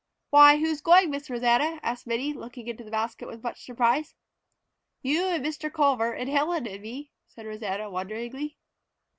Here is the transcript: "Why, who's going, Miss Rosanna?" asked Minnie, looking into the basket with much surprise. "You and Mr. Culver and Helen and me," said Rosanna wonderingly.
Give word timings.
"Why, 0.31 0.57
who's 0.57 0.81
going, 0.81 1.11
Miss 1.11 1.29
Rosanna?" 1.29 1.79
asked 1.83 2.07
Minnie, 2.07 2.33
looking 2.33 2.65
into 2.67 2.83
the 2.83 2.89
basket 2.89 3.27
with 3.27 3.43
much 3.43 3.63
surprise. 3.63 4.15
"You 5.03 5.25
and 5.25 5.45
Mr. 5.45 5.71
Culver 5.71 6.11
and 6.15 6.27
Helen 6.27 6.65
and 6.65 6.81
me," 6.81 7.11
said 7.27 7.45
Rosanna 7.45 7.87
wonderingly. 7.87 8.57